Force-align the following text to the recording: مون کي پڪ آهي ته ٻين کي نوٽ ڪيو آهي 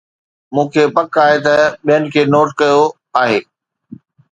مون 0.53 0.65
کي 0.73 0.83
پڪ 0.95 1.13
آهي 1.25 1.37
ته 1.45 1.55
ٻين 1.85 2.03
کي 2.13 2.21
نوٽ 2.33 2.49
ڪيو 2.59 2.81
آهي 3.21 3.39